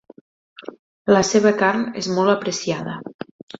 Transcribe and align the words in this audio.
La 1.17 1.21
seva 1.33 1.53
carn 1.61 1.85
és 2.03 2.11
molt 2.17 2.35
apreciada. 2.35 2.99